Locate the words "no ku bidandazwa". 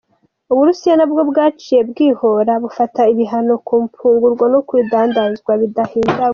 4.53-5.51